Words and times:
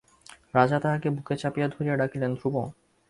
রাজা 0.53 0.77
তাহাকে 0.79 1.07
বুকে 1.09 1.35
চাপিয়া 1.37 1.67
ধরিয়া 1.67 1.95
ডাকিলেন, 1.95 2.31
ধ্রুব! 2.35 2.55